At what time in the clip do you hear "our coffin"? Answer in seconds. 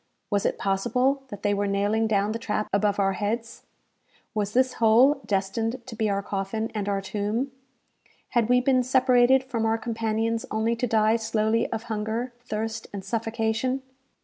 6.09-6.71